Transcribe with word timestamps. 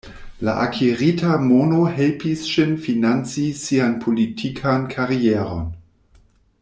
La 0.47 0.53
akirita 0.61 1.33
mono 1.49 1.81
helpis 1.99 2.47
ŝin 2.53 2.73
financi 2.87 3.45
sian 3.61 3.95
politikan 4.07 4.89
karieron. 4.97 5.71